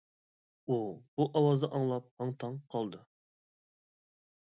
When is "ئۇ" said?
0.67-0.77